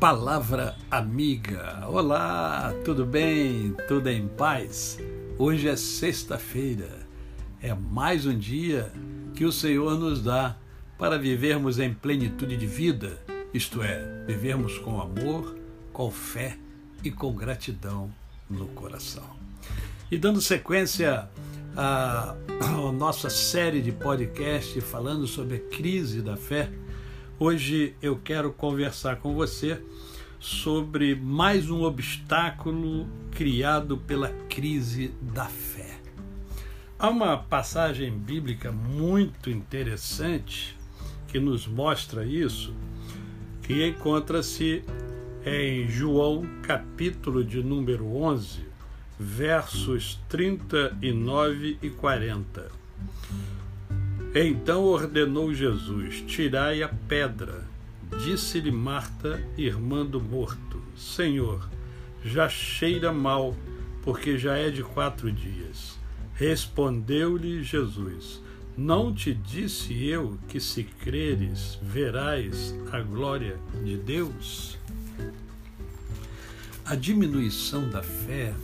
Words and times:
Palavra 0.00 0.74
Amiga. 0.90 1.86
Olá, 1.86 2.72
tudo 2.86 3.04
bem? 3.04 3.76
Tudo 3.86 4.08
em 4.08 4.26
paz? 4.28 4.98
Hoje 5.36 5.68
é 5.68 5.76
sexta-feira. 5.76 7.06
É 7.60 7.74
mais 7.74 8.24
um 8.24 8.36
dia 8.36 8.90
que 9.34 9.44
o 9.44 9.52
Senhor 9.52 9.98
nos 9.98 10.22
dá 10.22 10.56
para 10.96 11.18
vivermos 11.18 11.78
em 11.78 11.92
plenitude 11.92 12.56
de 12.56 12.66
vida, 12.66 13.18
isto 13.52 13.82
é, 13.82 14.24
vivermos 14.26 14.78
com 14.78 15.02
amor, 15.02 15.54
com 15.92 16.10
fé 16.10 16.56
e 17.04 17.10
com 17.10 17.34
gratidão 17.34 18.10
no 18.48 18.68
coração. 18.68 19.36
E 20.10 20.16
dando 20.16 20.40
sequência 20.40 21.28
à, 21.76 22.34
nossa 22.96 23.28
série 23.28 23.82
de 23.82 23.92
podcast 23.92 24.80
falando 24.80 25.26
sobre 25.26 25.56
a 25.56 25.76
crise 25.76 26.22
da 26.22 26.38
fé, 26.38 26.70
Hoje 27.42 27.94
eu 28.02 28.20
quero 28.22 28.52
conversar 28.52 29.16
com 29.16 29.34
você 29.34 29.82
sobre 30.38 31.14
mais 31.14 31.70
um 31.70 31.84
obstáculo 31.84 33.08
criado 33.30 33.96
pela 33.96 34.28
crise 34.50 35.14
da 35.22 35.46
fé. 35.46 35.98
Há 36.98 37.08
uma 37.08 37.38
passagem 37.38 38.12
bíblica 38.12 38.70
muito 38.70 39.48
interessante 39.48 40.76
que 41.28 41.40
nos 41.40 41.66
mostra 41.66 42.26
isso, 42.26 42.74
que 43.62 43.88
encontra-se 43.88 44.84
em 45.42 45.88
João, 45.88 46.42
capítulo 46.60 47.42
de 47.42 47.62
número 47.62 48.16
11, 48.16 48.66
versos 49.18 50.20
39 50.28 51.78
e 51.80 51.88
40. 51.88 52.70
Então 54.32 54.84
ordenou 54.84 55.52
Jesus: 55.52 56.22
Tirai 56.22 56.84
a 56.84 56.88
pedra. 56.88 57.68
Disse-lhe 58.24 58.70
Marta, 58.70 59.44
irmã 59.58 60.06
do 60.06 60.20
morto: 60.20 60.80
Senhor, 60.96 61.68
já 62.24 62.48
cheira 62.48 63.12
mal, 63.12 63.56
porque 64.02 64.38
já 64.38 64.56
é 64.56 64.70
de 64.70 64.84
quatro 64.84 65.32
dias. 65.32 65.98
Respondeu-lhe 66.34 67.64
Jesus: 67.64 68.40
Não 68.76 69.12
te 69.12 69.34
disse 69.34 70.06
eu 70.06 70.38
que, 70.48 70.60
se 70.60 70.84
creres, 70.84 71.76
verás 71.82 72.72
a 72.92 73.00
glória 73.00 73.58
de 73.82 73.96
Deus? 73.96 74.78
A 76.84 76.94
diminuição 76.94 77.88
da 77.90 78.02
fé 78.02 78.54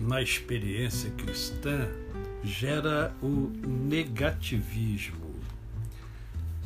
na 0.00 0.20
experiência 0.22 1.10
cristã 1.10 1.88
gera 2.44 3.14
o 3.22 3.50
negativismo. 3.66 5.32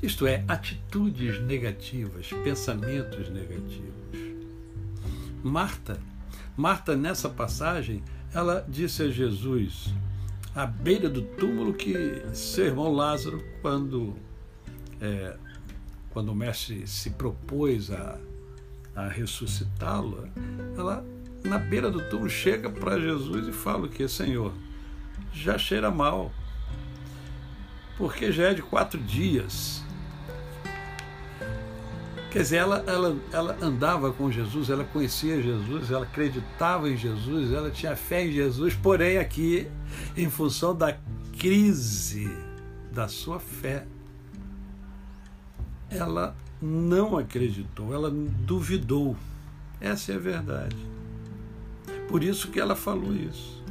Isto 0.02 0.26
é, 0.26 0.44
atitudes 0.46 1.40
negativas, 1.42 2.28
pensamentos 2.44 3.28
negativos. 3.30 3.94
Marta, 5.42 5.98
Marta 6.56 6.96
nessa 6.96 7.28
passagem, 7.28 8.02
ela 8.32 8.64
disse 8.68 9.02
a 9.02 9.08
Jesus, 9.08 9.92
à 10.54 10.66
beira 10.66 11.08
do 11.08 11.22
túmulo, 11.22 11.74
que 11.74 11.94
seu 12.32 12.66
irmão 12.66 12.92
Lázaro, 12.92 13.42
quando, 13.60 14.16
é, 15.00 15.36
quando 16.10 16.30
o 16.30 16.34
mestre 16.34 16.86
se 16.86 17.10
propôs 17.10 17.90
a, 17.90 18.18
a 18.94 19.08
ressuscitá-lo, 19.08 20.28
ela 20.76 21.04
na 21.44 21.58
beira 21.58 21.90
do 21.90 22.02
túmulo 22.08 22.30
chega 22.30 22.70
para 22.70 22.98
Jesus 22.98 23.48
e 23.48 23.52
fala 23.52 23.86
o 23.86 23.88
que, 23.88 24.08
Senhor, 24.08 24.52
já 25.36 25.58
cheira 25.58 25.90
mal, 25.90 26.32
porque 27.96 28.32
já 28.32 28.48
é 28.50 28.54
de 28.54 28.62
quatro 28.62 28.98
dias. 28.98 29.84
Quer 32.30 32.42
dizer, 32.42 32.56
ela, 32.56 32.84
ela, 32.86 33.16
ela 33.32 33.56
andava 33.62 34.12
com 34.12 34.30
Jesus, 34.30 34.68
ela 34.68 34.84
conhecia 34.84 35.40
Jesus, 35.40 35.90
ela 35.90 36.04
acreditava 36.04 36.88
em 36.90 36.96
Jesus, 36.96 37.52
ela 37.52 37.70
tinha 37.70 37.96
fé 37.96 38.26
em 38.26 38.32
Jesus, 38.32 38.74
porém, 38.74 39.18
aqui, 39.18 39.68
em 40.16 40.28
função 40.28 40.74
da 40.74 40.96
crise 41.38 42.30
da 42.92 43.08
sua 43.08 43.38
fé, 43.38 43.86
ela 45.88 46.36
não 46.60 47.16
acreditou, 47.16 47.94
ela 47.94 48.10
duvidou. 48.10 49.16
Essa 49.80 50.12
é 50.12 50.16
a 50.16 50.18
verdade. 50.18 50.76
Por 52.08 52.22
isso 52.22 52.48
que 52.50 52.58
ela 52.58 52.74
falou 52.74 53.14
isso. 53.14 53.62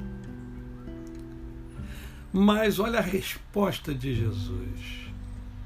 Mas 2.38 2.80
olha 2.80 3.00
a 3.00 3.02
resposta 3.02 3.96
de 3.96 4.14
Jesus. 4.14 5.06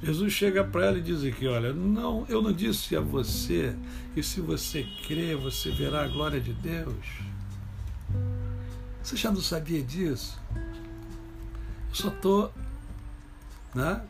Jesus 0.04 0.32
chega 0.32 0.64
para 0.64 0.86
ela 0.86 1.00
e 1.00 1.02
diz 1.02 1.24
aqui: 1.24 1.48
Olha, 1.48 1.74
não, 1.74 2.28
eu 2.30 2.44
não 2.44 2.54
disse 2.54 2.96
a 2.96 3.02
você 3.02 3.76
que 4.14 4.22
se 4.22 4.40
você 4.40 4.84
crer, 5.08 5.36
você 5.36 5.72
verá 5.72 6.04
a 6.04 6.08
glória 6.08 6.40
de 6.40 6.54
Deus. 6.54 7.08
Você 9.02 9.18
já 9.18 9.32
não 9.32 9.42
sabia 9.42 9.82
disso? 9.82 10.40
Eu 11.90 11.96
só 11.96 12.10
estou 12.10 12.54
né, 13.74 14.04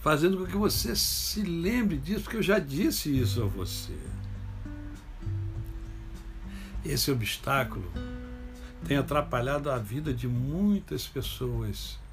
fazendo 0.00 0.38
com 0.38 0.46
que 0.46 0.56
você 0.56 0.94
se 0.94 1.42
lembre 1.42 1.96
disso, 1.96 2.22
porque 2.22 2.36
eu 2.36 2.42
já 2.44 2.60
disse 2.60 3.10
isso 3.10 3.42
a 3.42 3.46
você. 3.46 3.98
Esse 6.84 7.10
obstáculo 7.10 7.90
tem 8.86 8.98
atrapalhado 8.98 9.68
a 9.68 9.78
vida 9.78 10.14
de 10.14 10.28
muitas 10.28 11.08
pessoas 11.08 12.03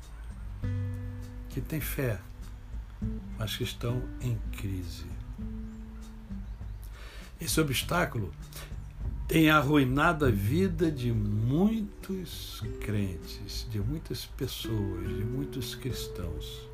que 1.53 1.61
têm 1.61 1.81
fé, 1.81 2.19
mas 3.37 3.55
que 3.55 3.63
estão 3.63 4.01
em 4.21 4.37
crise. 4.57 5.05
Esse 7.39 7.59
obstáculo 7.59 8.31
tem 9.27 9.49
arruinado 9.49 10.25
a 10.25 10.29
vida 10.29 10.91
de 10.91 11.11
muitos 11.11 12.61
crentes, 12.81 13.67
de 13.69 13.79
muitas 13.79 14.25
pessoas, 14.25 15.07
de 15.07 15.23
muitos 15.23 15.75
cristãos. 15.75 16.69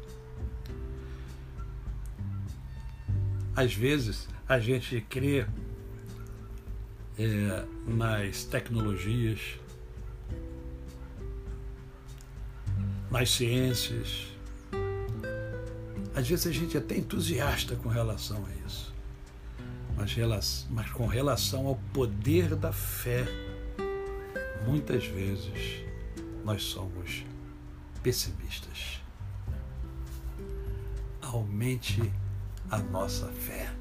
Às 3.55 3.73
vezes 3.73 4.27
a 4.47 4.59
gente 4.59 5.01
crê 5.01 5.47
é, 7.17 7.65
nas 7.87 8.43
tecnologias, 8.43 9.59
nas 13.09 13.31
ciências. 13.31 14.36
Às 16.17 16.27
vezes 16.27 16.47
a 16.47 16.51
gente 16.51 16.75
é 16.75 16.79
até 16.79 16.97
entusiasta 16.97 17.75
com 17.75 17.89
relação 17.89 18.43
a 18.43 18.67
isso. 18.67 18.91
Mas, 19.95 20.65
mas 20.67 20.89
com 20.89 21.05
relação 21.05 21.67
ao 21.67 21.75
poder 21.93 22.55
da 22.55 22.73
fé, 22.73 23.23
muitas 24.65 25.05
vezes 25.05 25.83
nós 26.43 26.63
somos 26.63 27.23
pessimistas. 28.01 28.99
Aumente 31.21 32.11
a 32.71 32.79
nossa 32.79 33.27
fé. 33.27 33.71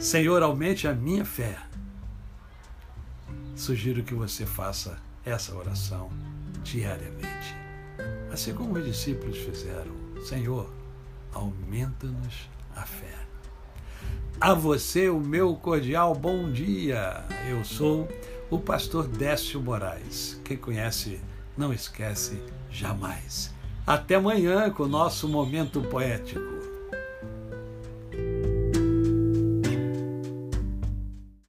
Senhor, 0.00 0.42
aumente 0.42 0.88
a 0.88 0.94
minha 0.94 1.24
fé. 1.24 1.56
Sugiro 3.54 4.02
que 4.02 4.14
você 4.14 4.44
faça 4.44 4.98
essa 5.24 5.54
oração 5.54 6.10
diariamente. 6.64 7.54
Assim 8.32 8.52
como 8.52 8.76
os 8.76 8.84
discípulos 8.84 9.38
fizeram. 9.38 10.03
Senhor, 10.24 10.70
aumenta-nos 11.34 12.48
a 12.74 12.80
fé. 12.80 13.14
A 14.40 14.54
você 14.54 15.10
o 15.10 15.20
meu 15.20 15.54
cordial 15.54 16.14
bom 16.14 16.50
dia. 16.50 17.22
Eu 17.46 17.62
sou 17.62 18.08
o 18.50 18.58
pastor 18.58 19.06
Décio 19.06 19.60
Moraes. 19.60 20.40
Quem 20.42 20.56
conhece, 20.56 21.20
não 21.58 21.74
esquece 21.74 22.42
jamais. 22.70 23.52
Até 23.86 24.14
amanhã 24.14 24.70
com 24.70 24.84
o 24.84 24.88
nosso 24.88 25.28
momento 25.28 25.82
poético. 25.82 26.53